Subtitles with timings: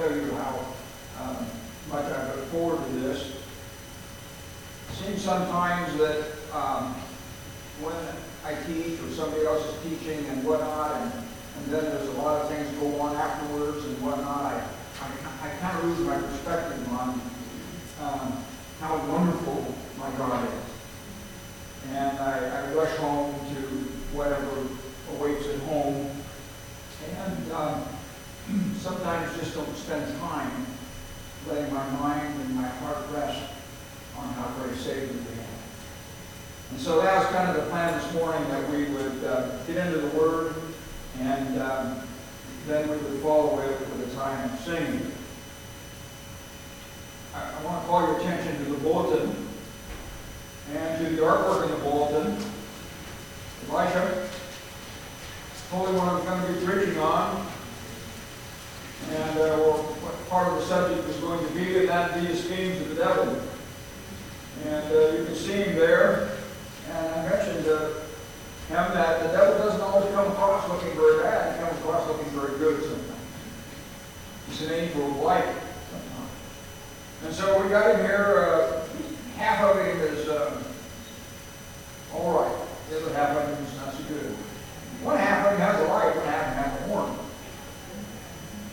[0.00, 0.64] tell you how
[1.20, 1.46] um,
[1.90, 3.36] much I look forward to this.
[4.88, 6.94] It seems sometimes that um,
[7.82, 7.94] when
[8.42, 12.40] I teach or somebody else is teaching and whatnot, and, and then there's a lot
[12.40, 14.64] of things go on afterwards and whatnot, I,
[15.02, 17.20] I, I kind of lose my perspective on
[18.00, 18.44] um,
[18.80, 21.90] how wonderful my God is.
[21.92, 23.60] And I, I rush home to
[24.16, 24.66] whatever
[25.12, 26.10] awaits at home.
[27.18, 27.84] And um,
[28.78, 30.66] sometimes just don't spend time
[31.48, 33.42] letting my mind and my heart rest
[34.16, 35.46] on how great a Savior we have.
[36.70, 39.76] And so that was kind of the plan this morning that we would uh, get
[39.76, 40.54] into the Word
[41.20, 42.00] and um,
[42.66, 45.12] then we would follow it with a time of singing.
[47.34, 49.34] I, I want to call your attention to the bulletin
[50.74, 52.36] and to the artwork in the bulletin.
[55.70, 57.46] Told me what I'm going to be preaching on.
[59.08, 62.36] And uh, well, what part of the subject was going to be, that be the
[62.36, 63.40] schemes of the devil.
[64.66, 66.30] And uh, you can see him there.
[66.90, 67.88] And I mentioned uh,
[68.68, 71.56] him that the devil doesn't always come across looking very bad.
[71.56, 73.10] He comes across looking very good sometimes.
[74.48, 75.44] He's an angel of light
[75.90, 76.30] sometimes.
[77.24, 78.46] And so we got him here.
[78.46, 78.86] Uh,
[79.36, 80.62] half of him is uh,
[82.14, 82.66] all right.
[82.90, 84.36] The other half of him is not so good.
[85.02, 87.19] One half of him has a light, one half of him has a horn.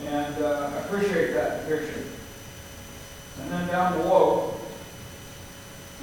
[0.04, 2.04] And uh, appreciate that picture.
[3.40, 4.54] And then down below,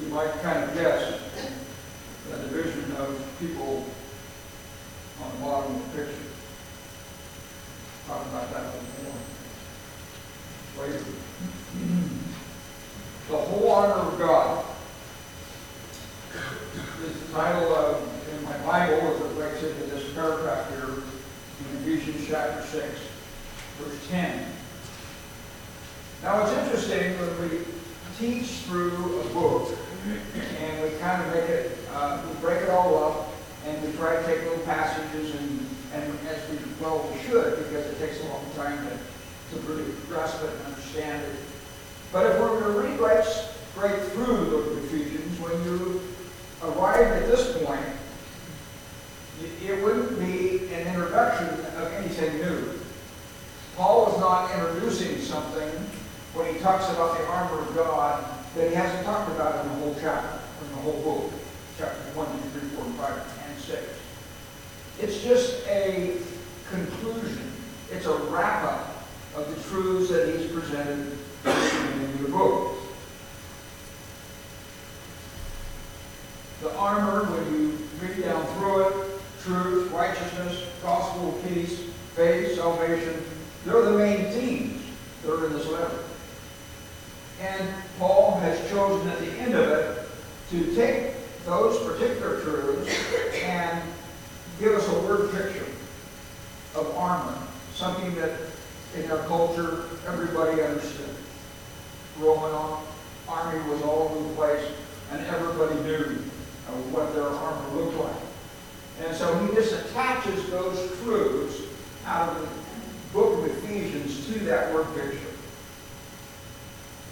[0.02, 1.20] you might kind of guess
[2.30, 3.86] the division of people
[5.22, 6.22] on the bottom of the picture.
[8.08, 8.64] Talk about that
[9.04, 11.04] more later.
[13.30, 14.66] The whole armor of God
[17.06, 18.02] is the title of,
[18.34, 23.00] in my Bible, as it breaks into this paragraph here in Ephesians chapter 6,
[23.80, 24.46] verse 10.
[26.24, 27.66] Now it's interesting when we
[28.18, 29.78] teach through a book
[30.60, 33.30] and we kind of make it, uh, we break it all up
[33.66, 37.86] and we try to take little passages and, and as we, well, we should because
[37.86, 41.36] it takes a long time to, to really grasp it and understand it.
[42.12, 43.26] But if we're going to read right,
[43.76, 46.02] right through the book of Ephesians, when you
[46.64, 47.86] arrive at this point,
[49.64, 52.80] it wouldn't be an introduction of anything new.
[53.76, 55.70] Paul is not introducing something
[56.34, 59.78] when he talks about the armor of God that he hasn't talked about in the
[59.78, 61.32] whole chapter, in the whole book,
[61.78, 63.84] chapter 1, 2, 3, 4, 5, and 6.
[65.00, 66.18] It's just a
[66.72, 67.52] conclusion.
[67.92, 69.06] It's a wrap-up
[69.36, 71.16] of the truths that he's presented
[71.46, 72.78] in the book.
[76.64, 81.80] The armor, when you read down through it, truth, righteousness, gospel peace,
[82.16, 83.24] faith, salvation,
[83.66, 84.84] they're the main themes
[85.22, 86.00] that are in this letter.
[87.42, 90.08] And Paul has chosen at the end of it
[90.52, 91.14] to take
[91.46, 92.96] those particular truths
[93.44, 93.82] and
[94.60, 95.68] give us a word picture
[96.76, 97.38] of armor,
[97.74, 98.40] something that
[98.96, 101.10] in our culture everybody understood.
[102.20, 102.80] Roman
[103.28, 104.72] army was all over the place,
[105.12, 106.24] and everybody knew
[106.68, 108.16] uh, what their armor looked like.
[109.06, 111.64] And so he just attaches those truths
[112.06, 115.20] out of the book of Ephesians to that word picture.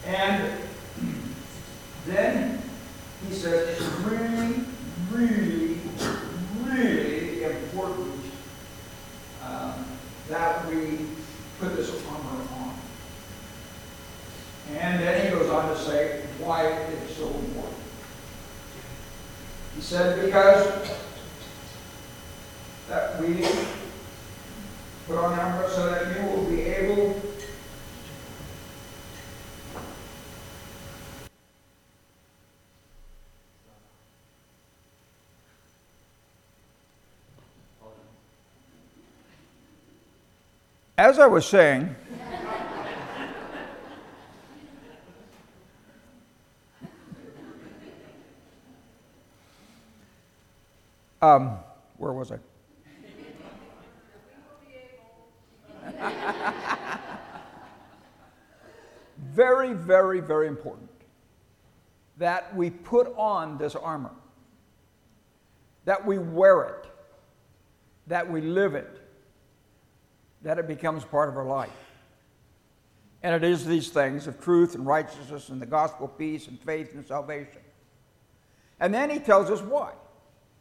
[0.06, 0.58] And
[2.06, 2.62] then
[3.44, 4.64] says it's really,
[5.12, 5.78] really,
[6.64, 8.22] really important
[9.44, 9.86] um,
[10.30, 11.00] that we
[11.60, 12.74] put this armor on.
[14.78, 17.76] And then he goes on to say why it's so important.
[19.76, 20.90] He said, because
[22.88, 23.46] that we
[25.06, 27.22] put on armor so that you will be able
[41.04, 41.94] As I was saying,
[51.22, 51.58] um,
[51.98, 52.38] where was I?
[59.18, 60.90] very, very, very important
[62.18, 64.14] that we put on this armor,
[65.84, 66.88] that we wear it,
[68.08, 69.03] that we live it
[70.44, 71.72] that it becomes part of our life.
[73.24, 76.94] And it is these things of truth and righteousness and the gospel peace and faith
[76.94, 77.62] and salvation.
[78.80, 79.94] And then he tells us why.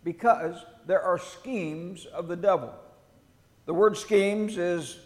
[0.05, 2.73] Because there are schemes of the devil.
[3.67, 4.99] The word schemes is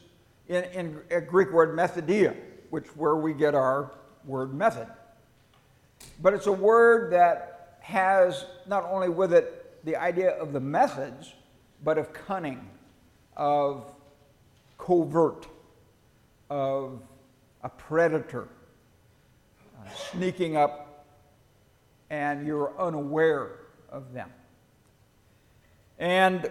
[0.49, 2.37] in, in a Greek word methodeia,
[2.71, 3.93] which where we get our
[4.25, 4.89] word method.
[6.21, 11.33] But it's a word that has not only with it the idea of the methods,
[11.85, 12.69] but of cunning,
[13.37, 13.93] of
[14.79, 15.47] covert,
[16.51, 17.01] of
[17.63, 18.49] a predator
[19.79, 21.07] uh, sneaking up,
[22.11, 24.31] and you're unaware of them.
[25.99, 26.51] And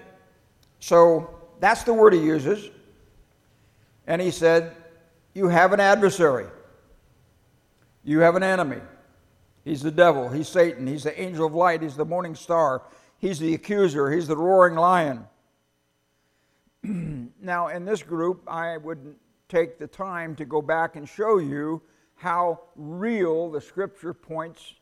[0.79, 2.69] so that's the word he uses.
[4.07, 4.75] And he said,
[5.33, 6.47] You have an adversary,
[8.03, 8.81] you have an enemy.
[9.63, 12.83] He's the devil, he's Satan, he's the angel of light, he's the morning star,
[13.17, 15.25] he's the accuser, he's the roaring lion.
[17.41, 19.15] now, in this group, I would
[19.49, 21.81] take the time to go back and show you
[22.15, 24.75] how real the scripture points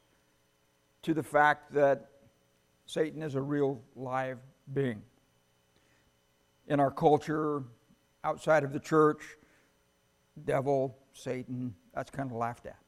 [1.03, 2.09] to the fact that
[2.85, 4.39] Satan is a real live
[4.73, 5.01] being.
[6.67, 7.63] In our culture,
[8.23, 9.21] outside of the church,
[10.45, 12.79] devil, Satan, that's kind of laughed at.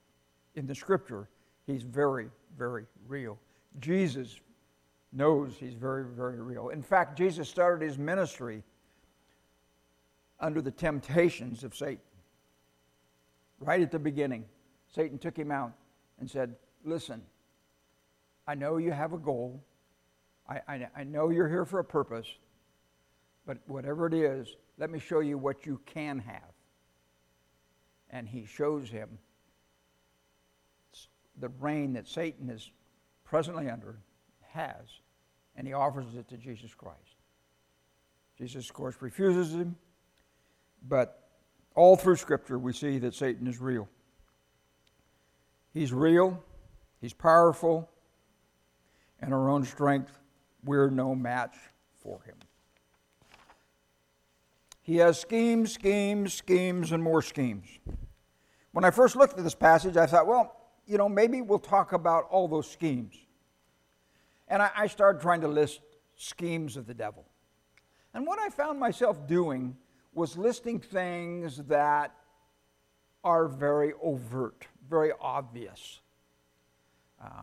[0.55, 1.29] In the scripture,
[1.65, 3.37] he's very, very real.
[3.79, 4.39] Jesus
[5.11, 6.69] knows he's very, very real.
[6.69, 8.63] In fact, Jesus started his ministry
[10.39, 11.99] under the temptations of Satan.
[13.59, 14.45] Right at the beginning,
[14.93, 15.73] Satan took him out
[16.19, 17.21] and said, Listen,
[18.47, 19.63] I know you have a goal.
[20.47, 22.27] I, I, I, know you're here for a purpose,
[23.47, 26.53] but whatever it is, let me show you what you can have.
[28.11, 29.17] And he shows him
[31.39, 32.69] the reign that Satan is
[33.23, 33.97] presently under,
[34.51, 35.01] has,
[35.55, 36.99] and he offers it to Jesus Christ.
[38.37, 39.75] Jesus, of course, refuses him,
[40.87, 41.29] but
[41.75, 43.87] all through Scripture we see that Satan is real.
[45.73, 46.41] He's real,
[47.01, 47.89] he's powerful,
[49.21, 50.19] and our own strength,
[50.63, 51.55] we're no match
[52.01, 52.35] for him.
[54.81, 57.67] He has schemes, schemes, schemes, and more schemes.
[58.71, 60.55] When I first looked at this passage, I thought, well,
[60.85, 63.15] you know, maybe we'll talk about all those schemes.
[64.47, 65.81] And I, I started trying to list
[66.15, 67.25] schemes of the devil.
[68.13, 69.75] And what I found myself doing
[70.15, 72.15] was listing things that
[73.23, 75.99] are very overt, very obvious.
[77.21, 77.41] Uh,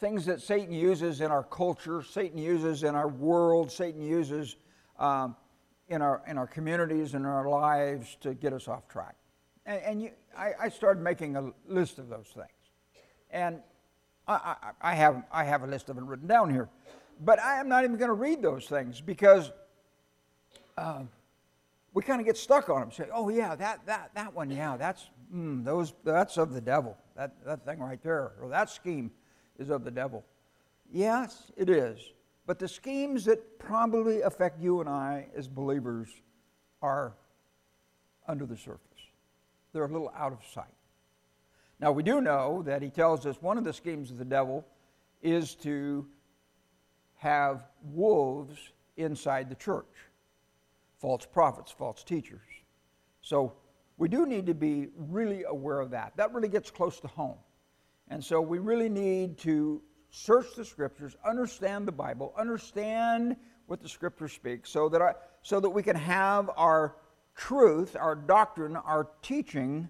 [0.00, 4.56] things that Satan uses in our culture, Satan uses in our world, Satan uses
[4.98, 5.36] um,
[5.88, 9.14] in, our, in our communities and our lives to get us off track.
[9.64, 12.48] And, and you, I, I, started making a list of those things.
[13.30, 13.60] And
[14.26, 16.68] I, I, I, have, I have a list of them written down here.
[17.22, 19.52] But I am not even going to read those things because
[20.78, 21.02] uh,
[21.92, 22.92] we kind of get stuck on them.
[22.92, 26.96] Say, oh, yeah, that, that, that one, yeah, that's, mm, those, that's of the devil.
[27.16, 29.10] That, that thing right there, or that scheme
[29.58, 30.24] is of the devil.
[30.92, 32.00] Yes, it is.
[32.46, 36.08] But the schemes that probably affect you and I as believers
[36.82, 37.14] are
[38.26, 38.80] under the surface.
[39.72, 40.64] They're a little out of sight.
[41.78, 44.66] Now, we do know that he tells us one of the schemes of the devil
[45.22, 46.06] is to
[47.16, 48.58] have wolves
[48.96, 49.86] inside the church
[51.00, 52.40] false prophets, false teachers.
[53.22, 53.54] So,
[53.96, 56.16] we do need to be really aware of that.
[56.16, 57.36] That really gets close to home.
[58.08, 63.36] And so, we really need to search the scriptures, understand the Bible, understand
[63.66, 65.12] what the scripture speaks, so that, I,
[65.42, 66.96] so that we can have our
[67.36, 69.88] truth, our doctrine, our teaching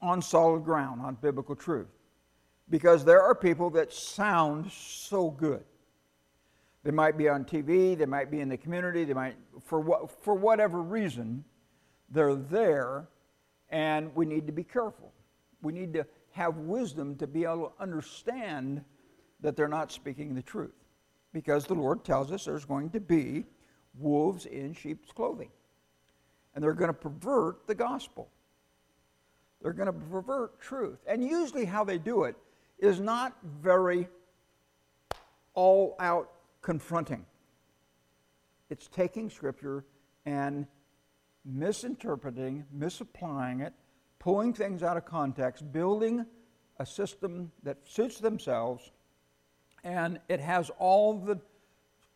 [0.00, 1.88] on solid ground, on biblical truth.
[2.70, 5.64] Because there are people that sound so good.
[6.84, 10.10] They might be on TV, they might be in the community, they might, for, what,
[10.22, 11.44] for whatever reason,
[12.08, 13.08] they're there,
[13.70, 15.12] and we need to be careful.
[15.60, 18.84] We need to have wisdom to be able to understand
[19.40, 20.74] that they're not speaking the truth.
[21.32, 23.44] Because the Lord tells us there's going to be
[23.98, 25.50] wolves in sheep's clothing.
[26.54, 28.30] And they're going to pervert the gospel.
[29.60, 30.98] They're going to pervert truth.
[31.06, 32.36] And usually, how they do it
[32.78, 34.08] is not very
[35.54, 36.30] all out
[36.62, 37.24] confronting.
[38.70, 39.84] It's taking Scripture
[40.26, 40.66] and
[41.44, 43.72] misinterpreting, misapplying it,
[44.18, 46.26] pulling things out of context, building
[46.78, 48.90] a system that suits themselves,
[49.84, 51.40] and it has all the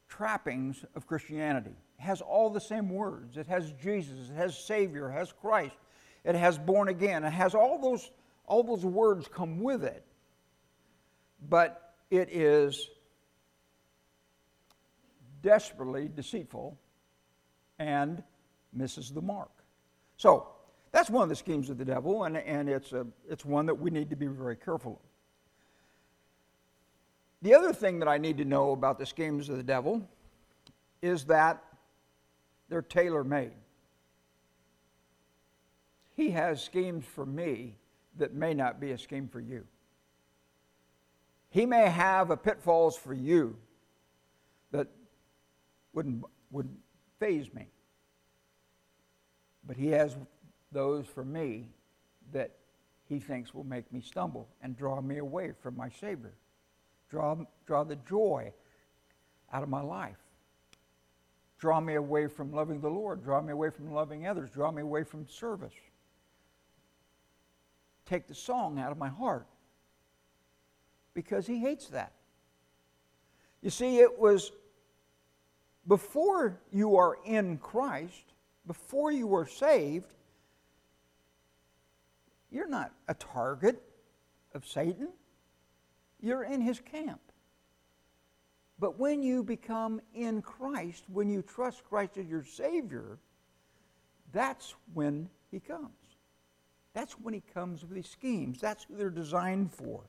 [0.09, 1.75] trappings of Christianity.
[1.99, 3.37] It has all the same words.
[3.37, 5.77] It has Jesus, it has Savior, it has Christ,
[6.25, 7.25] it has born again.
[7.25, 8.11] It has all those,
[8.47, 10.05] all those words come with it.
[11.49, 12.89] But it is
[15.43, 16.79] desperately deceitful
[17.79, 18.23] and
[18.73, 19.51] misses the mark.
[20.17, 20.49] So,
[20.93, 23.75] that's one of the schemes of the devil, and, and it's, a, it's one that
[23.75, 25.09] we need to be very careful of.
[27.41, 30.07] The other thing that I need to know about the schemes of the devil
[31.01, 31.65] is that
[32.69, 33.53] they're tailor made.
[36.15, 37.75] he has schemes for me
[38.19, 39.67] that may not be a scheme for you.
[41.51, 43.57] He may have a pitfalls for you
[44.71, 44.89] that
[45.93, 46.79] wouldn't, wouldn't
[47.19, 47.69] faze me.
[49.67, 50.17] But he has
[50.73, 51.69] those for me
[52.33, 52.53] that
[53.09, 56.35] he thinks will make me stumble and draw me away from my Savior,
[57.11, 58.53] draw, draw the joy
[59.53, 60.17] out of my life,
[61.59, 64.83] draw me away from loving the Lord, draw me away from loving others, draw me
[64.83, 65.75] away from service,
[68.07, 69.47] take the song out of my heart
[71.15, 72.13] because he hates that.
[73.61, 74.51] You see, it was
[75.87, 78.35] before you are in Christ,
[78.67, 80.15] before you are saved,
[82.51, 83.83] you're not a target
[84.55, 85.09] of Satan.
[86.21, 87.21] You're in his camp.
[88.79, 93.19] But when you become in Christ, when you trust Christ as your Savior,
[94.33, 95.91] that's when he comes.
[96.95, 98.61] That's when he comes with his schemes.
[98.61, 100.03] That's who they're designed for.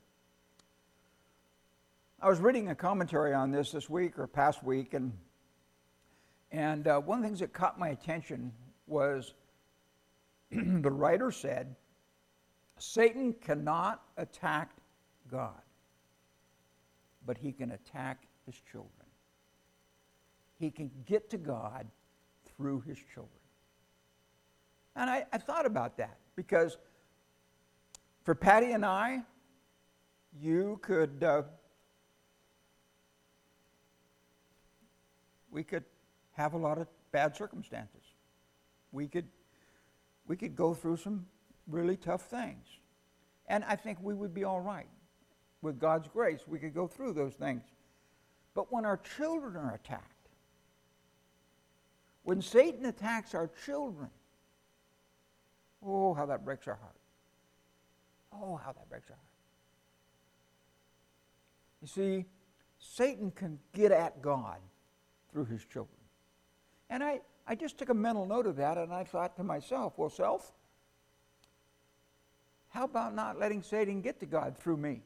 [2.20, 5.12] I was reading a commentary on this this week or past week, and,
[6.54, 8.52] and uh, one of the things that caught my attention
[8.86, 9.34] was
[10.52, 11.74] the writer said
[12.78, 14.70] Satan cannot attack
[15.28, 15.60] God,
[17.26, 18.92] but he can attack his children.
[20.60, 21.88] He can get to God
[22.56, 23.32] through his children.
[24.94, 26.78] And I, I thought about that because
[28.22, 29.22] for Patty and I,
[30.40, 31.42] you could, uh,
[35.50, 35.82] we could
[36.34, 38.02] have a lot of bad circumstances.
[38.92, 39.26] We could,
[40.26, 41.26] we could go through some
[41.66, 42.66] really tough things.
[43.46, 44.88] And I think we would be all right.
[45.62, 47.62] With God's grace, we could go through those things.
[48.54, 50.28] But when our children are attacked,
[52.22, 54.10] when Satan attacks our children,
[55.84, 56.96] oh, how that breaks our heart.
[58.32, 59.28] Oh, how that breaks our heart.
[61.82, 62.24] You see,
[62.78, 64.58] Satan can get at God
[65.30, 65.98] through his children.
[66.94, 69.94] And I, I just took a mental note of that and I thought to myself,
[69.96, 70.52] well, self,
[72.68, 75.02] how about not letting Satan get to God through me?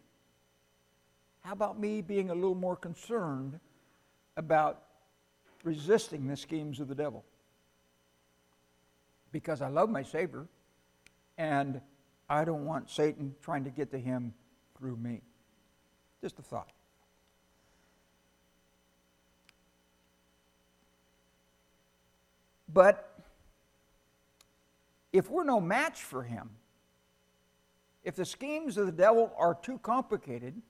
[1.41, 3.59] How about me being a little more concerned
[4.37, 4.83] about
[5.65, 7.25] resisting the schemes of the devil?
[9.33, 10.47] Because I love my Savior
[11.39, 11.81] and
[12.29, 14.35] I don't want Satan trying to get to him
[14.77, 15.23] through me.
[16.21, 16.69] Just a thought.
[22.73, 23.19] But
[25.13, 26.51] if we're no match for him,
[28.05, 30.61] if the schemes of the devil are too complicated,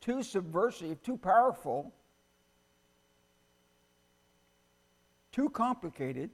[0.00, 1.92] too subversive, too powerful,
[5.32, 6.30] too complicated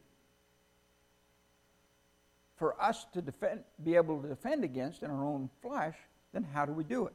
[2.56, 5.96] for us to defend, be able to defend against in our own flesh,
[6.32, 7.14] then how do we do it?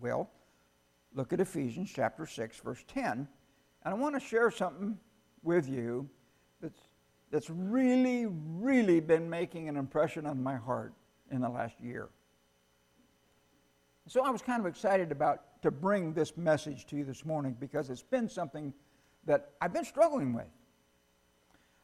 [0.00, 0.30] Well,
[1.14, 3.10] look at Ephesians chapter 6, verse 10.
[3.12, 3.28] And
[3.84, 4.98] I want to share something
[5.42, 6.08] with you
[7.34, 10.94] that's really, really been making an impression on my heart
[11.32, 12.08] in the last year.
[14.06, 17.56] So I was kind of excited about to bring this message to you this morning
[17.58, 18.72] because it's been something
[19.26, 20.46] that I've been struggling with.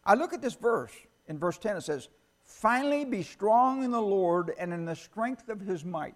[0.05, 0.93] I look at this verse.
[1.27, 2.09] In verse 10, it says,
[2.45, 6.15] Finally be strong in the Lord and in the strength of his might.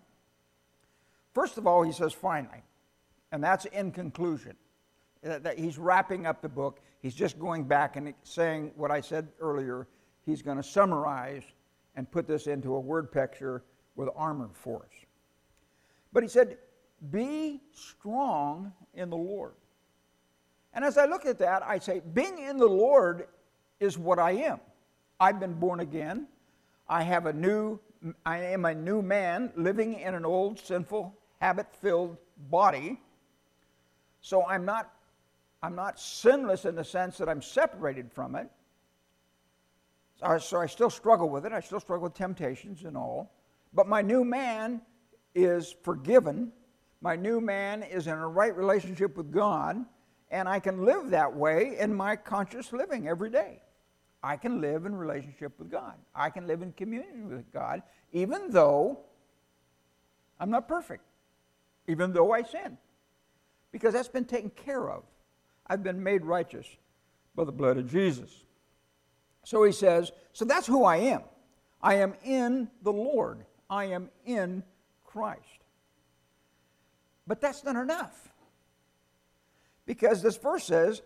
[1.32, 2.62] First of all, he says, finally.
[3.32, 4.54] And that's in conclusion.
[5.24, 6.78] That he's wrapping up the book.
[7.04, 9.86] He's just going back and saying what I said earlier.
[10.24, 11.42] He's going to summarize
[11.96, 13.62] and put this into a word picture
[13.94, 14.94] with armor force.
[16.14, 16.56] But he said,
[17.10, 19.52] Be strong in the Lord.
[20.72, 23.26] And as I look at that, I say, Being in the Lord
[23.80, 24.60] is what I am.
[25.20, 26.26] I've been born again.
[26.88, 27.80] I have a new,
[28.24, 32.16] I am a new man living in an old, sinful, habit filled
[32.48, 32.98] body.
[34.22, 34.90] So I'm not,
[35.64, 38.50] I'm not sinless in the sense that I'm separated from it.
[40.38, 41.52] So I still struggle with it.
[41.52, 43.32] I still struggle with temptations and all.
[43.72, 44.82] But my new man
[45.34, 46.52] is forgiven.
[47.00, 49.82] My new man is in a right relationship with God,
[50.30, 53.62] and I can live that way in my conscious living every day.
[54.22, 55.94] I can live in relationship with God.
[56.14, 59.00] I can live in communion with God, even though
[60.38, 61.04] I'm not perfect,
[61.88, 62.76] even though I sin,
[63.72, 65.04] because that's been taken care of.
[65.66, 66.66] I've been made righteous
[67.34, 68.30] by the blood of Jesus.
[69.44, 71.22] So he says, So that's who I am.
[71.82, 73.44] I am in the Lord.
[73.68, 74.62] I am in
[75.04, 75.40] Christ.
[77.26, 78.28] But that's not enough.
[79.86, 81.02] Because this verse says,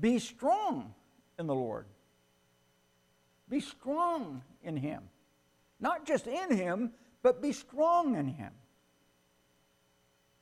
[0.00, 0.94] be strong
[1.38, 1.86] in the Lord.
[3.48, 5.02] Be strong in Him.
[5.80, 6.92] Not just in Him,
[7.22, 8.52] but be strong in Him.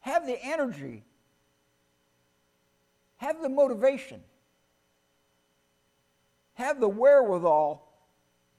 [0.01, 1.05] Have the energy,
[3.21, 4.23] have the motivation,
[6.55, 7.87] have the wherewithal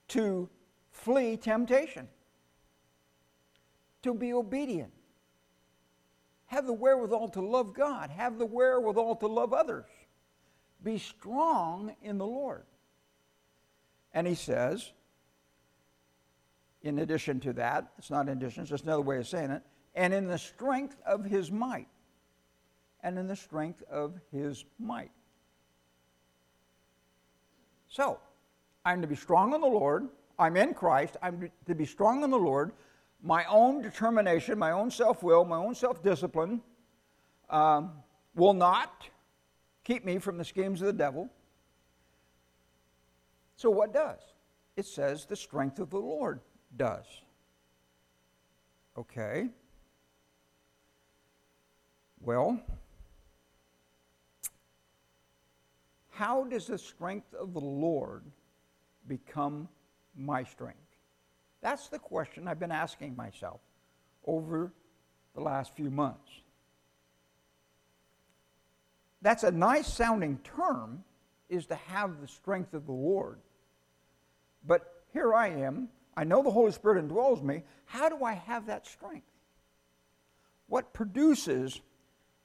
[0.08, 0.48] to
[0.92, 2.08] flee temptation,
[4.04, 4.92] to be obedient,
[6.46, 9.90] have the wherewithal to love God, have the wherewithal to love others.
[10.84, 12.66] Be strong in the Lord.
[14.14, 14.92] And he says,
[16.84, 19.64] in addition to that, it's not in addition, it's just another way of saying it,
[19.96, 21.88] and in the strength of his might.
[23.04, 25.12] And in the strength of his might.
[27.88, 28.20] So,
[28.86, 30.08] I'm to be strong in the Lord.
[30.40, 31.18] I'm in Christ.
[31.22, 32.72] I'm to be strong in the Lord.
[33.22, 36.62] My own determination, my own self will, my own self discipline
[37.50, 37.92] um,
[38.36, 39.08] will not
[39.84, 41.30] keep me from the schemes of the devil.
[43.56, 44.20] So, what does?
[44.76, 46.40] It says the strength of the Lord
[46.76, 47.06] does.
[48.98, 49.50] Okay.
[52.20, 52.60] Well,
[56.22, 58.22] how does the strength of the Lord
[59.08, 59.68] become
[60.16, 60.78] my strength?
[61.64, 63.60] That's the question I've been asking myself
[64.28, 64.72] over
[65.34, 66.30] the last few months.
[69.24, 71.04] That's a nice sounding term,
[71.50, 73.40] is to have the strength of the Lord.
[74.64, 75.90] But here I am.
[76.16, 77.64] I know the Holy Spirit indwells me.
[77.86, 79.26] How do I have that strength?
[80.68, 81.82] What produces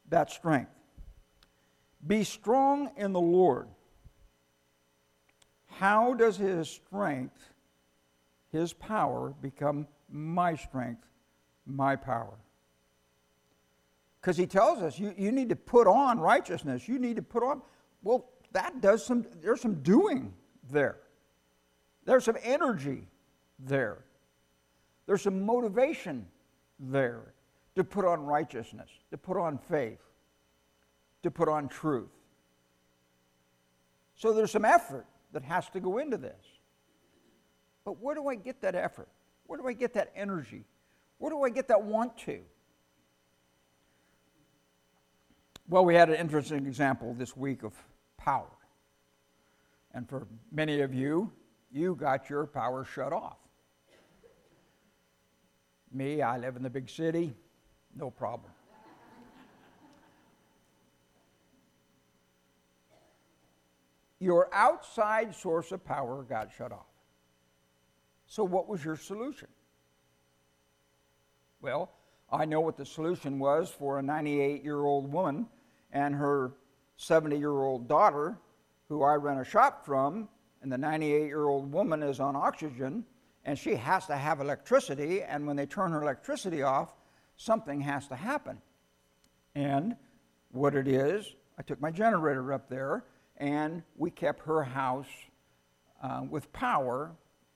[0.09, 0.71] that strength?
[2.05, 3.69] Be strong in the Lord.
[5.67, 7.53] How does his strength,
[8.51, 11.07] his power, become my strength,
[11.67, 12.35] my power?
[14.21, 16.89] Because he tells us you, you need to put on righteousness.
[16.89, 17.63] You need to put on,
[18.03, 20.33] well, that does some, there's some doing
[20.71, 20.97] there.
[22.05, 23.07] There's some energy
[23.59, 24.05] there.
[25.07, 26.27] There's some motivation
[26.81, 27.35] there
[27.75, 30.01] to put on righteousness, to put on faith,
[31.27, 32.09] to put on truth.
[34.15, 36.45] So there's some effort that has to go into this.
[37.85, 39.09] But where do I get that effort?
[39.47, 40.65] Where do I get that energy?
[41.19, 42.41] Where do I get that want to?
[45.69, 47.75] Well, we had an interesting example this week of
[48.17, 48.51] power.
[49.93, 51.33] And for many of you,
[51.73, 53.39] you got your power shut off.
[55.93, 57.35] Me, I live in the big city,
[57.97, 58.53] no problem.
[64.19, 66.87] Your outside source of power got shut off.
[68.27, 69.49] So, what was your solution?
[71.61, 71.93] Well,
[72.31, 75.47] I know what the solution was for a 98 year old woman
[75.93, 76.53] and her
[76.97, 78.39] 70 year old daughter,
[78.89, 80.29] who I rent a shop from,
[80.63, 83.05] and the 98 year old woman is on oxygen
[83.47, 86.97] and she has to have electricity, and when they turn her electricity off,
[87.37, 88.61] something has to happen.
[89.55, 89.95] And
[90.51, 93.05] what it is, I took my generator up there
[93.39, 95.07] and we kept her house
[96.03, 97.13] uh, with power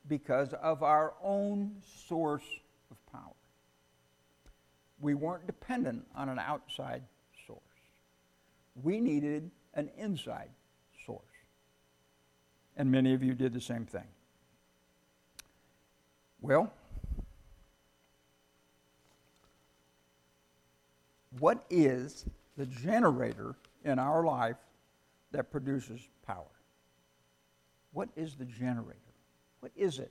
[0.09, 1.73] because of our own
[2.07, 2.45] source
[2.91, 3.35] of power.
[5.01, 7.03] We weren't dependent on an outside
[7.47, 7.61] source.
[8.83, 10.51] We needed an inside
[11.07, 11.23] source.
[12.77, 14.07] And many of you did the same thing.
[16.41, 16.73] Well,
[21.39, 22.25] what is
[22.57, 24.57] the generator in our life
[25.33, 26.45] that produces power.
[27.93, 28.99] What is the generator?
[29.61, 30.11] What is it?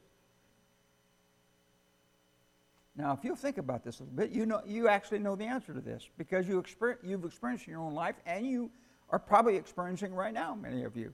[2.95, 5.45] Now, if you think about this a little bit, you, know, you actually know the
[5.45, 8.69] answer to this because you experience, you've experienced in your own life and you
[9.10, 11.13] are probably experiencing right now, many of you.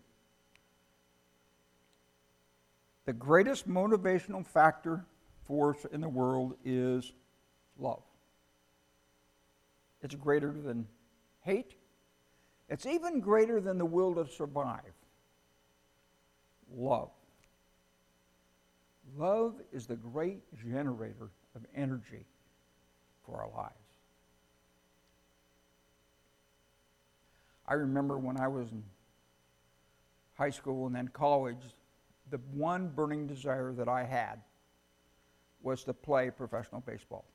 [3.06, 5.06] The greatest motivational factor
[5.46, 7.14] force in the world is
[7.78, 8.02] love.
[10.02, 10.88] It's greater than
[11.42, 11.76] hate,
[12.70, 14.94] it's even greater than the will to survive
[16.76, 17.12] love.
[19.18, 22.26] Love is the great generator of energy
[23.26, 23.74] for our lives.
[27.68, 28.84] I remember when I was in
[30.36, 31.58] high school and then college,
[32.30, 34.42] the one burning desire that I had
[35.62, 37.26] was to play professional baseball.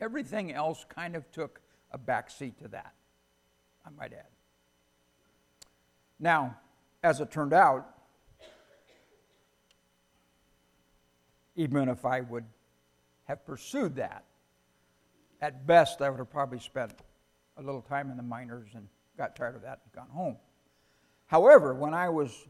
[0.00, 2.94] Everything else kind of took a backseat to that.
[3.84, 4.26] I might add.
[6.18, 6.56] Now,
[7.02, 7.88] as it turned out,
[11.56, 12.44] even if I would
[13.24, 14.24] have pursued that,
[15.40, 16.92] at best I would have probably spent
[17.56, 20.36] a little time in the minors and got tired of that and gone home.
[21.26, 22.46] However, when I was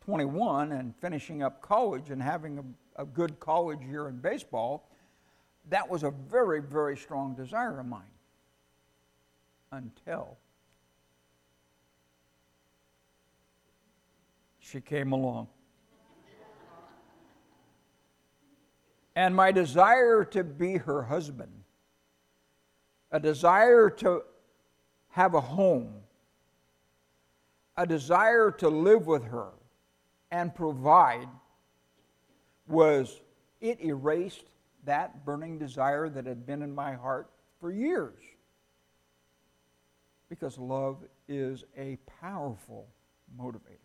[0.00, 4.90] 21 and finishing up college and having a good college year in baseball,
[5.70, 8.02] that was a very, very strong desire of mine.
[9.72, 10.36] Until
[14.74, 15.46] she came along.
[19.14, 21.52] And my desire to be her husband,
[23.12, 24.22] a desire to
[25.10, 25.94] have a home,
[27.76, 29.50] a desire to live with her
[30.32, 31.28] and provide
[32.66, 33.20] was
[33.60, 34.46] it erased
[34.84, 38.18] that burning desire that had been in my heart for years.
[40.28, 42.88] Because love is a powerful
[43.38, 43.83] motivator.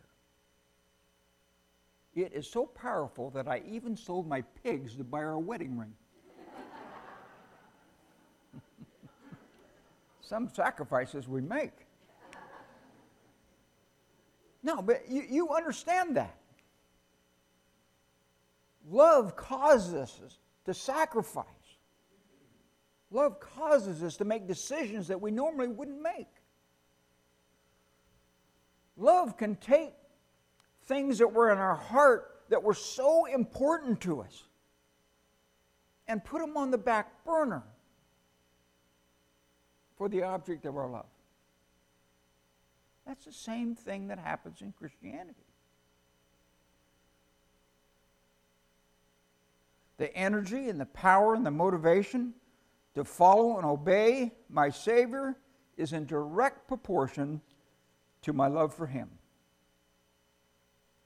[2.21, 5.77] It is so powerful that I even sold my pigs to buy her a wedding
[5.77, 5.93] ring.
[10.21, 11.85] Some sacrifices we make.
[14.61, 16.35] No, but you, you understand that.
[18.89, 21.45] Love causes us to sacrifice.
[23.11, 26.27] Love causes us to make decisions that we normally wouldn't make.
[28.97, 29.93] Love can take
[30.89, 34.43] things that were in our heart that were so important to us
[36.07, 37.63] and put them on the back burner
[39.95, 41.05] for the object of our love.
[43.05, 45.45] That's the same thing that happens in Christianity.
[49.97, 52.33] The energy and the power and the motivation
[52.95, 55.35] to follow and obey my Savior
[55.77, 57.41] is in direct proportion
[58.23, 59.18] to my love for Him.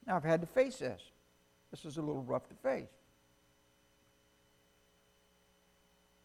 [0.05, 1.01] Now, I've had to face this.
[1.71, 2.89] This is a little rough to face.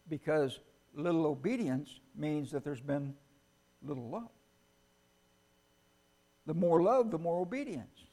[0.09, 0.59] Because
[0.93, 3.13] little obedience means that there's been
[3.81, 4.29] little love.
[6.45, 8.05] The more love, the more obedience.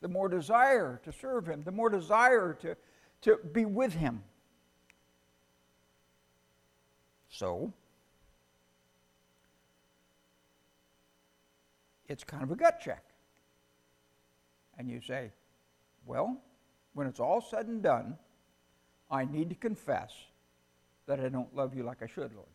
[0.00, 2.76] The more desire to serve Him, the more desire to,
[3.22, 4.22] to be with Him.
[7.30, 7.72] So,
[12.06, 13.13] it's kind of a gut check.
[14.78, 15.30] And you say,
[16.06, 16.36] well,
[16.94, 18.16] when it's all said and done,
[19.10, 20.12] I need to confess
[21.06, 22.48] that I don't love you like I should, Lord.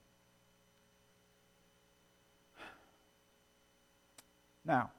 [4.65, 4.91] Now,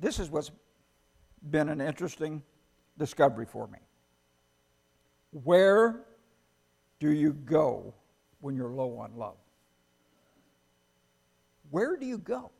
[0.00, 0.50] this is what's
[1.50, 2.42] been an interesting
[2.98, 3.78] discovery for me.
[5.44, 6.04] Where
[7.00, 7.94] do you go
[8.40, 9.36] when you're low on love?
[11.70, 12.50] Where do you go?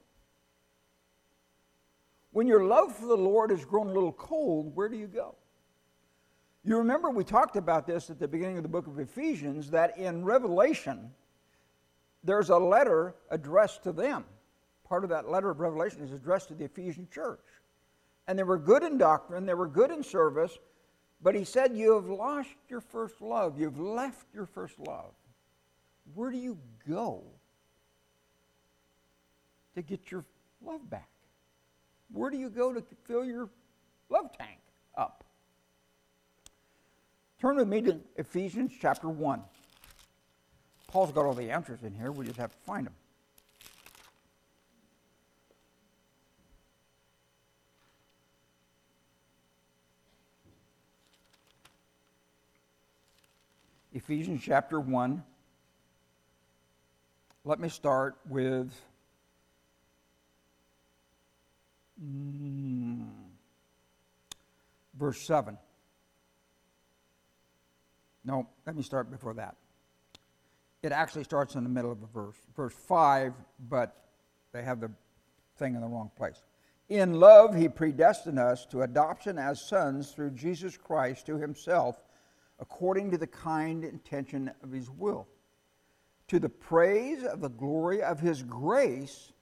[2.36, 5.36] When your love for the Lord has grown a little cold, where do you go?
[6.64, 9.96] You remember we talked about this at the beginning of the book of Ephesians that
[9.96, 11.12] in Revelation,
[12.22, 14.26] there's a letter addressed to them
[14.86, 17.40] part of that letter of Revelation is addressed to the Ephesian church.
[18.28, 20.58] And they were good in doctrine, they were good in service,
[21.22, 23.58] but he said, You have lost your first love.
[23.58, 25.14] You've left your first love.
[26.12, 27.24] Where do you go
[29.74, 30.26] to get your
[30.62, 31.08] love back?
[32.12, 33.48] Where do you go to fill your
[34.08, 34.58] love tank
[34.96, 35.24] up?
[37.40, 39.42] Turn with me to Ephesians chapter 1.
[40.88, 42.94] Paul's got all the answers in here, we just have to find them.
[53.92, 55.22] Ephesians chapter 1.
[57.46, 58.70] Let me start with
[62.02, 63.06] mm,
[64.98, 65.56] verse 7.
[68.24, 69.56] No, let me start before that.
[70.82, 73.32] It actually starts in the middle of a verse, verse 5,
[73.68, 73.96] but
[74.52, 74.90] they have the
[75.58, 76.42] thing in the wrong place.
[76.88, 82.00] In love, he predestined us to adoption as sons through Jesus Christ to himself
[82.58, 85.26] according to the kind intention of his will,
[86.28, 89.32] to the praise of the glory of his grace,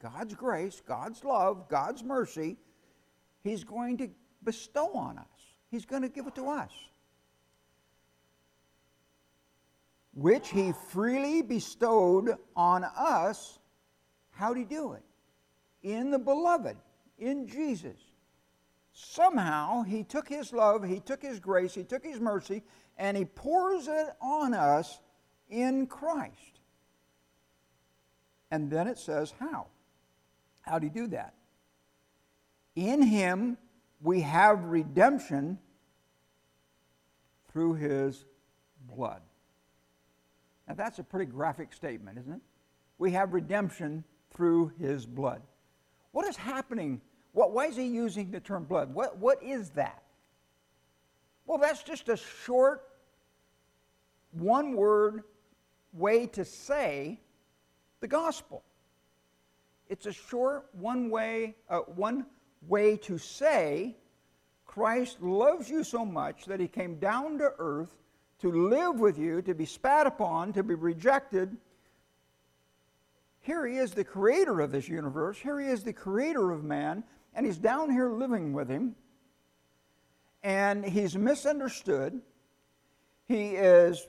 [0.00, 2.56] God's grace, God's love, God's mercy,
[3.42, 4.08] he's going to
[4.42, 5.26] bestow on us.
[5.70, 6.70] He's going to give it to us.
[10.14, 13.58] Which he freely bestowed on us.
[14.30, 15.02] How'd he do it?
[15.82, 16.76] In the beloved,
[17.18, 17.98] in Jesus
[18.96, 22.62] somehow he took his love, he took his grace, he took his mercy,
[22.96, 25.00] and he pours it on us
[25.50, 26.60] in Christ.
[28.50, 29.66] And then it says, how?
[30.66, 31.34] How do you do that?
[32.74, 33.56] In him
[34.02, 35.58] we have redemption
[37.52, 38.24] through his
[38.94, 39.22] blood.
[40.68, 42.40] Now that's a pretty graphic statement, isn't it?
[42.98, 45.42] We have redemption through his blood.
[46.12, 47.00] What is happening
[47.32, 48.94] What, why is he using the term blood?
[48.94, 50.02] What, what is that?
[51.44, 52.82] Well, that's just a short,
[54.32, 55.24] one word
[55.92, 57.20] way to say
[58.00, 58.64] the gospel.
[59.88, 62.26] It's a short one way, uh, one
[62.66, 63.96] way to say
[64.64, 67.94] Christ loves you so much that he came down to earth
[68.40, 71.56] to live with you, to be spat upon, to be rejected.
[73.40, 75.38] Here he is, the creator of this universe.
[75.38, 78.96] Here he is, the creator of man, and he's down here living with him.
[80.42, 82.20] And he's misunderstood.
[83.26, 84.06] He is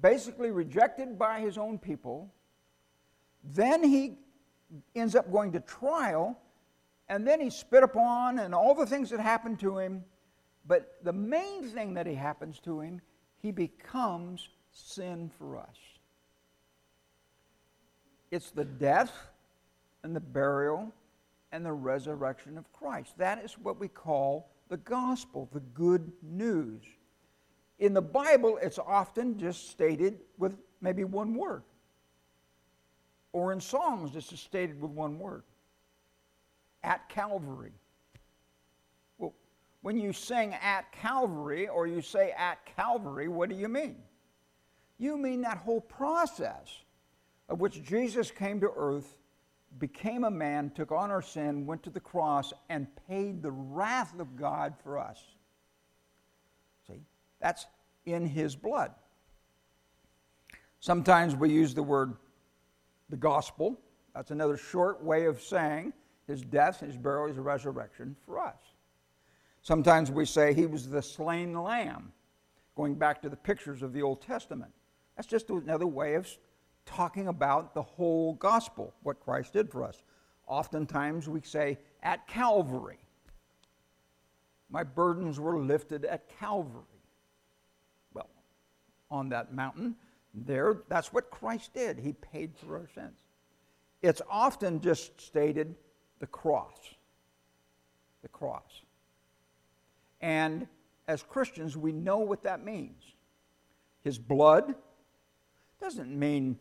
[0.00, 2.32] basically rejected by his own people.
[3.44, 4.18] Then he
[4.94, 6.38] ends up going to trial,
[7.08, 10.04] and then he's spit upon, and all the things that happen to him.
[10.66, 13.00] But the main thing that he happens to him,
[13.38, 15.76] he becomes sin for us.
[18.30, 19.12] It's the death
[20.02, 20.92] and the burial
[21.52, 23.18] and the resurrection of Christ.
[23.18, 26.82] That is what we call the gospel, the good news.
[27.80, 31.62] In the Bible, it's often just stated with maybe one word.
[33.32, 35.44] Or in Psalms, it's just stated with one word
[36.82, 37.72] at Calvary.
[39.18, 39.34] Well,
[39.82, 43.96] when you sing at Calvary or you say at Calvary, what do you mean?
[44.98, 46.68] You mean that whole process
[47.48, 49.16] of which Jesus came to earth,
[49.78, 54.18] became a man, took on our sin, went to the cross, and paid the wrath
[54.18, 55.22] of God for us.
[56.86, 57.02] See,
[57.40, 57.66] that's
[58.06, 58.92] in his blood.
[60.80, 62.14] Sometimes we use the word
[63.10, 63.78] the gospel.
[64.14, 65.92] That's another short way of saying
[66.26, 68.58] his death, his burial, his resurrection for us.
[69.62, 72.12] Sometimes we say he was the slain lamb,
[72.76, 74.72] going back to the pictures of the Old Testament.
[75.16, 76.26] That's just another way of
[76.86, 80.02] talking about the whole gospel, what Christ did for us.
[80.46, 82.98] Oftentimes we say, at Calvary.
[84.70, 86.84] My burdens were lifted at Calvary.
[88.14, 88.30] Well,
[89.10, 89.96] on that mountain,
[90.34, 91.98] there, that's what Christ did.
[91.98, 93.18] He paid for our sins.
[94.02, 95.74] It's often just stated
[96.20, 96.78] the cross.
[98.22, 98.82] The cross.
[100.20, 100.66] And
[101.08, 103.02] as Christians, we know what that means.
[104.02, 104.74] His blood
[105.80, 106.58] doesn't mean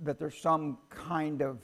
[0.00, 1.58] that there's some kind of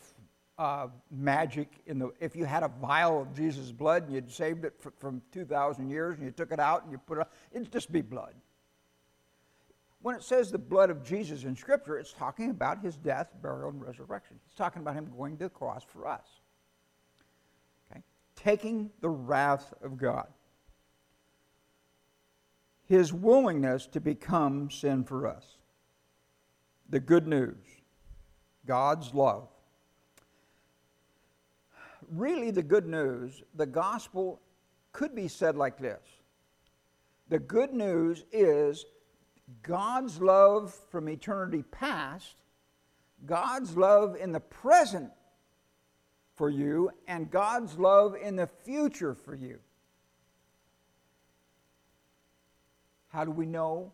[0.58, 2.10] uh, magic in the.
[2.20, 5.90] If you had a vial of Jesus' blood and you'd saved it for, from 2,000
[5.90, 8.34] years and you took it out and you put it, it'd just be blood.
[10.06, 13.70] When it says the blood of Jesus in Scripture, it's talking about his death, burial,
[13.70, 14.38] and resurrection.
[14.46, 16.24] It's talking about him going to the cross for us.
[17.90, 18.04] Okay?
[18.36, 20.28] Taking the wrath of God.
[22.84, 25.56] His willingness to become sin for us.
[26.88, 27.56] The good news
[28.64, 29.48] God's love.
[32.12, 34.40] Really, the good news, the gospel
[34.92, 36.06] could be said like this
[37.28, 38.84] The good news is
[39.62, 42.34] God's love from eternity past,
[43.24, 45.10] God's love in the present
[46.34, 49.58] for you, and God's love in the future for you.
[53.08, 53.92] How do we know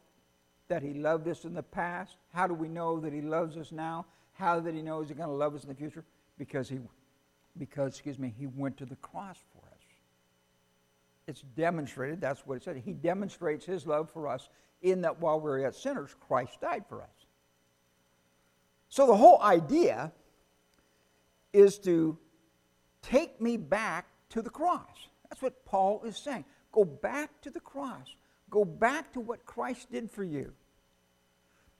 [0.69, 2.17] that He loved us in the past?
[2.33, 4.07] How do we know that He loves us now?
[4.33, 6.05] How that He knows He's going to love us in the future?
[6.39, 6.79] Because He,
[7.59, 9.83] because excuse me, He went to the cross for us.
[11.29, 12.21] It's demonstrated.
[12.21, 12.83] That's what it said.
[12.85, 14.49] He demonstrates His love for us
[14.83, 17.09] in that while we are yet sinners, Christ died for us.
[18.89, 20.13] So the whole idea
[21.53, 22.19] is to
[23.01, 25.09] take me back to the cross.
[25.29, 26.45] That's what Paul is saying.
[26.73, 28.17] Go back to the cross.
[28.51, 30.53] Go back to what Christ did for you.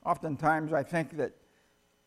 [0.05, 1.33] Oftentimes, I think that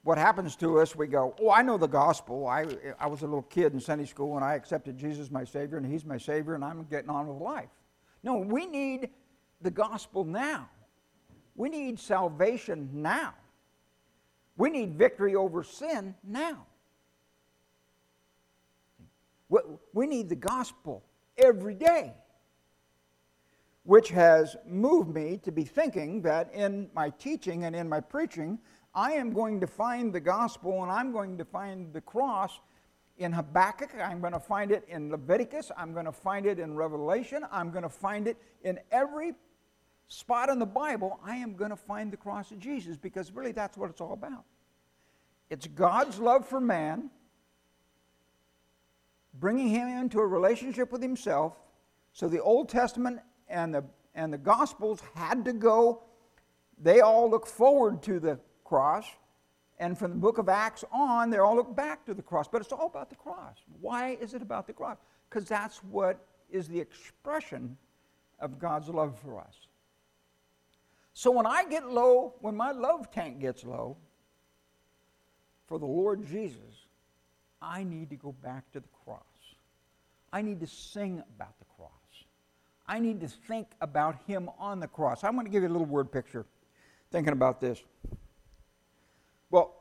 [0.03, 2.47] what happens to us, we go, Oh, I know the gospel.
[2.47, 2.65] I,
[2.99, 5.86] I was a little kid in Sunday school and I accepted Jesus my Savior, and
[5.86, 7.69] He's my Savior, and I'm getting on with life.
[8.23, 9.10] No, we need
[9.62, 10.69] the gospel now.
[11.56, 13.34] We need salvation now.
[14.58, 16.65] We need victory over sin now.
[19.94, 21.04] We need the gospel
[21.38, 22.13] every day,
[23.84, 28.60] which has moved me to be thinking that in my teaching and in my preaching,
[28.94, 32.60] I am going to find the gospel and I'm going to find the cross
[33.18, 36.76] in Habakkuk, I'm going to find it in Leviticus, I'm going to find it in
[36.76, 39.34] Revelation, I'm going to find it in every
[40.08, 43.52] spot in the Bible, I am going to find the cross of Jesus because really
[43.52, 44.44] that's what it's all about.
[45.50, 47.10] It's God's love for man,
[49.34, 51.54] bringing him into a relationship with himself.
[52.13, 53.84] So the Old Testament and the,
[54.15, 56.04] and the Gospels had to go,
[56.82, 59.06] they all look forward to the cross.
[59.78, 62.48] And from the book of Acts on, they all look back to the cross.
[62.48, 63.58] But it's all about the cross.
[63.82, 64.98] Why is it about the cross?
[65.36, 67.78] because that's what is the expression
[68.39, 69.64] of God's love for us.
[71.17, 73.95] So when I get low, when my love tank gets low
[75.65, 76.88] for the Lord Jesus,
[77.62, 79.21] I need to go back to the cross.
[80.34, 81.89] I need to sing about the cross.
[82.86, 85.23] I need to think about Him on the cross.
[85.23, 86.45] I'm going to give you a little word picture
[87.12, 87.82] thinking about this.
[89.49, 89.73] Well,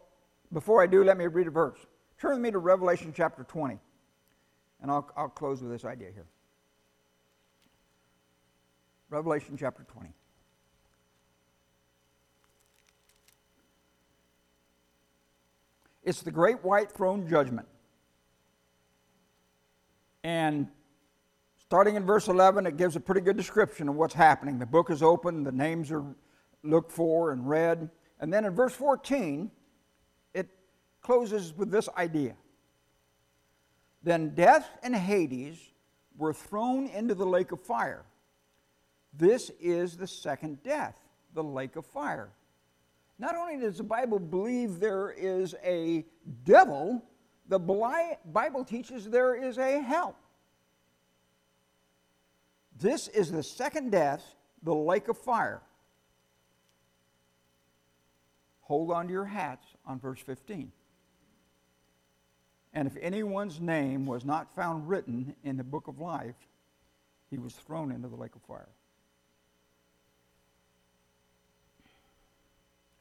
[0.53, 1.81] before I do, let me read a verse.
[2.21, 3.77] Turn with me to Revelation chapter 20,
[4.81, 6.27] and I'll, I'll close with this idea here.
[9.11, 10.11] Revelation chapter 20.
[16.05, 17.67] It's the great white throne judgment.
[20.23, 20.69] And
[21.59, 24.59] starting in verse 11, it gives a pretty good description of what's happening.
[24.59, 26.05] The book is open, the names are
[26.63, 27.91] looked for and read.
[28.21, 29.51] And then in verse 14,
[30.35, 30.49] it
[31.01, 32.35] closes with this idea
[34.03, 35.59] Then death and Hades
[36.17, 38.05] were thrown into the lake of fire.
[39.17, 40.99] This is the second death,
[41.33, 42.31] the lake of fire.
[43.25, 46.05] Not only does the Bible believe there is a
[46.45, 47.03] devil,
[47.49, 50.15] the Bible teaches there is a hell.
[52.79, 54.23] This is the second death,
[54.63, 55.63] the lake of fire.
[58.61, 60.71] Hold on to your hats on verse 15.
[62.75, 66.37] And if anyone's name was not found written in the book of life,
[67.31, 68.69] he was thrown into the lake of fire.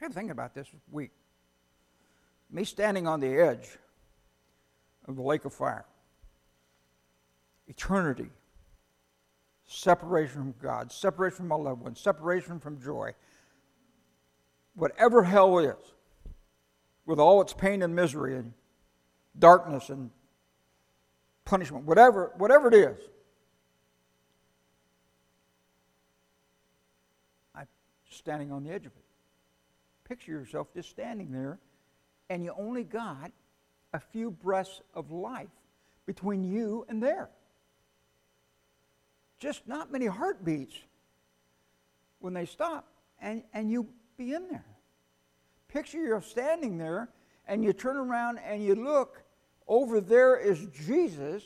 [0.03, 1.11] I been thinking about this week.
[2.51, 3.69] Me standing on the edge
[5.07, 5.85] of the lake of fire.
[7.67, 8.29] Eternity.
[9.65, 13.13] Separation from God, separation from my loved ones, separation from joy.
[14.75, 15.93] Whatever hell is,
[17.05, 18.51] with all its pain and misery and
[19.39, 20.09] darkness and
[21.45, 22.97] punishment, whatever, whatever it is.
[27.55, 27.67] I'm
[28.09, 29.02] standing on the edge of it.
[30.13, 31.57] Picture yourself just standing there,
[32.29, 33.31] and you only got
[33.95, 35.49] a few breaths of life
[36.05, 37.31] between you and there.
[39.39, 40.75] Just not many heartbeats
[42.19, 42.85] when they stop,
[43.19, 44.67] and, and you be in there.
[45.67, 47.09] Picture yourself standing there,
[47.47, 49.23] and you turn around and you look.
[49.67, 51.41] Over there is Jesus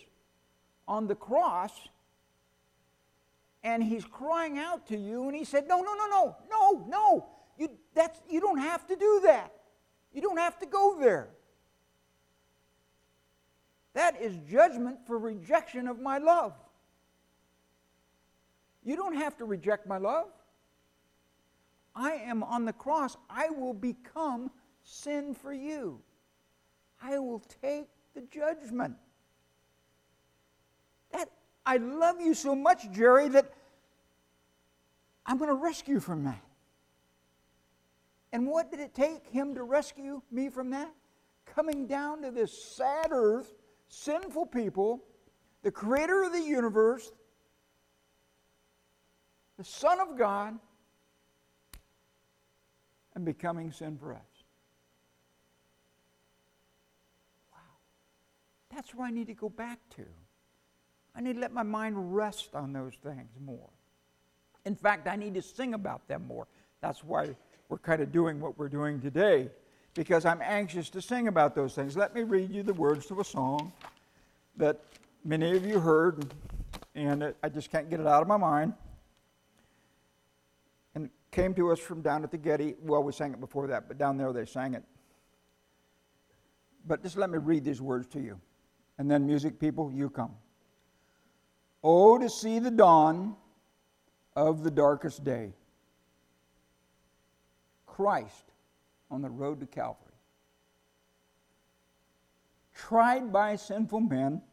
[0.89, 1.71] on the cross,
[3.63, 7.29] and he's crying out to you, and he said, No, no, no, no, no, no.
[7.57, 9.51] You, that's, you don't have to do that.
[10.13, 11.29] You don't have to go there.
[13.93, 16.53] That is judgment for rejection of my love.
[18.83, 20.27] You don't have to reject my love.
[21.95, 23.17] I am on the cross.
[23.29, 24.51] I will become
[24.83, 25.99] sin for you.
[27.01, 28.95] I will take the judgment.
[31.11, 31.29] That
[31.65, 33.51] I love you so much, Jerry, that
[35.25, 36.41] I'm going to rescue from that.
[38.33, 40.91] And what did it take him to rescue me from that?
[41.45, 43.53] Coming down to this sad earth,
[43.87, 45.03] sinful people,
[45.63, 47.11] the creator of the universe,
[49.57, 50.57] the Son of God,
[53.15, 54.19] and becoming sin for us.
[57.51, 57.59] Wow.
[58.75, 60.05] That's where I need to go back to.
[61.15, 63.69] I need to let my mind rest on those things more.
[64.65, 66.45] In fact, I need to sing about them more.
[66.81, 67.35] That's why
[67.69, 69.49] we're kind of doing what we're doing today
[69.93, 71.97] because I'm anxious to sing about those things.
[71.97, 73.73] Let me read you the words to a song
[74.55, 74.79] that
[75.25, 76.33] many of you heard,
[76.95, 78.73] and I just can't get it out of my mind.
[80.95, 82.75] And came to us from down at the Getty.
[82.81, 84.83] Well, we sang it before that, but down there they sang it.
[86.85, 88.39] But just let me read these words to you.
[88.97, 90.31] And then, music people, you come.
[91.83, 93.35] Oh, to see the dawn
[94.35, 95.53] of the darkest day
[97.97, 98.51] Christ
[99.09, 100.13] on the road to Calvary.
[102.75, 104.43] Tried by sinful men,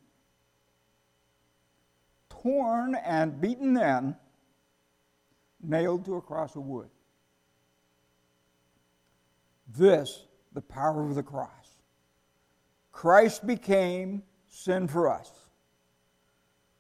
[2.30, 4.16] torn and beaten then,
[5.62, 6.88] nailed to a cross of wood.
[9.76, 10.24] This,
[10.55, 11.51] the power of the cross.
[12.92, 15.30] Christ became sin for us,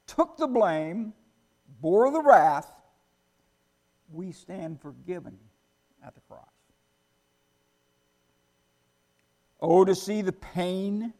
[0.06, 1.12] took the blame,
[1.82, 2.70] bore the wrath.
[4.10, 5.36] We stand forgiven
[6.02, 6.43] at the cross.
[9.66, 11.14] Oh, to see the pain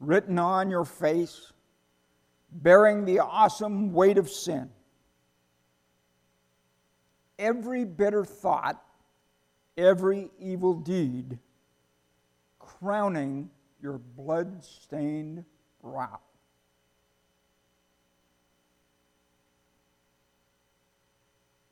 [0.00, 1.52] written on your face,
[2.50, 4.70] bearing the awesome weight of sin.
[7.38, 8.82] Every bitter thought,
[9.76, 11.38] every evil deed,
[12.58, 13.50] crowning
[13.82, 15.44] your blood stained
[15.82, 16.20] brow.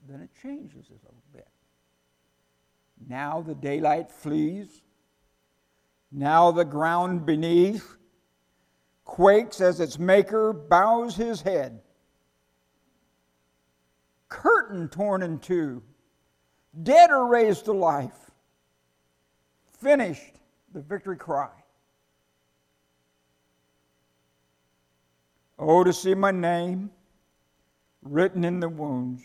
[0.07, 1.49] Then it changes a little bit.
[3.09, 4.83] Now the daylight flees
[6.17, 7.97] now the ground beneath
[9.05, 11.81] quakes as its maker bows his head.
[14.29, 15.83] Curtain torn in two,
[16.85, 18.31] dead are raised to life.
[19.81, 20.37] Finished
[20.73, 21.51] the victory cry.
[25.59, 26.93] Oh, to see my name
[28.03, 29.25] written in the wounds,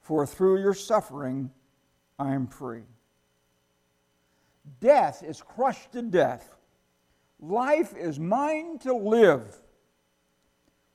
[0.00, 1.50] for through your suffering
[2.20, 2.84] I am free.
[4.80, 6.54] Death is crushed to death.
[7.40, 9.56] Life is mine to live,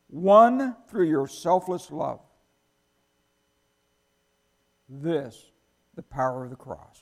[0.10, 2.22] won through your selfless love.
[4.88, 5.52] This,
[5.96, 7.02] the power of the cross.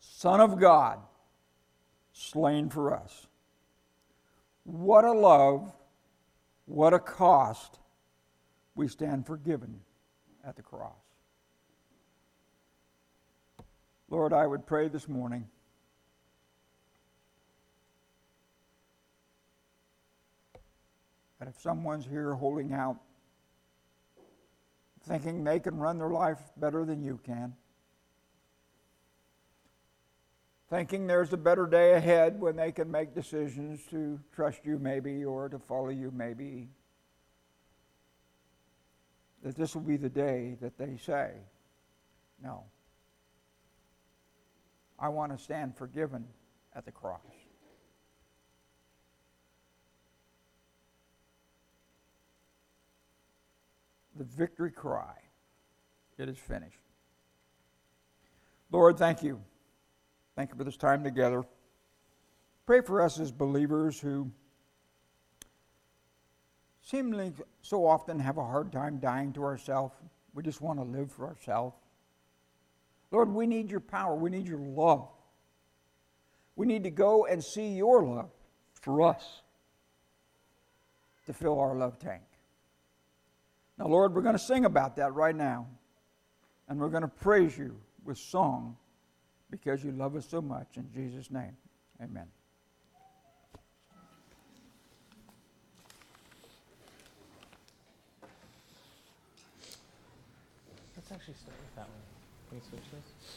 [0.00, 0.98] Son of God,
[2.12, 3.28] slain for us.
[4.64, 5.72] What a love,
[6.66, 7.78] what a cost
[8.74, 9.80] we stand forgiven
[10.44, 11.07] at the cross.
[14.10, 15.46] Lord, I would pray this morning.
[21.38, 22.96] That if someone's here holding out,
[25.04, 27.54] thinking they can run their life better than you can,
[30.70, 35.24] thinking there's a better day ahead when they can make decisions to trust you, maybe,
[35.24, 36.68] or to follow you, maybe,
[39.42, 41.32] that this will be the day that they say,
[42.42, 42.64] No.
[44.98, 46.24] I want to stand forgiven
[46.74, 47.20] at the cross.
[54.16, 55.14] The victory cry.
[56.18, 56.80] It is finished.
[58.72, 59.40] Lord, thank you.
[60.34, 61.44] Thank you for this time together.
[62.66, 64.30] Pray for us as believers who
[66.82, 67.32] seemingly
[67.62, 69.94] so often have a hard time dying to ourselves.
[70.34, 71.76] We just want to live for ourselves.
[73.10, 74.14] Lord, we need your power.
[74.14, 75.08] We need your love.
[76.56, 78.30] We need to go and see your love
[78.82, 79.42] for us
[81.26, 82.22] to fill our love tank.
[83.78, 85.66] Now, Lord, we're going to sing about that right now.
[86.68, 88.76] And we're going to praise you with song
[89.50, 90.76] because you love us so much.
[90.76, 91.56] In Jesus' name,
[92.02, 92.26] amen.
[100.96, 102.07] Let's actually start with that one.
[102.48, 103.32] Can we switch this?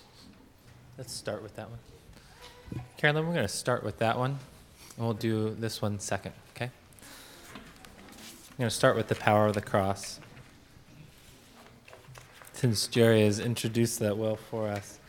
[0.97, 1.79] Let's start with that one.
[2.97, 4.39] Carolyn, we're going to start with that one,
[4.95, 6.71] and we'll do this one second, okay?
[7.55, 10.21] I'm going to start with the power of the cross.
[12.53, 14.99] Since Jerry has introduced that well for us.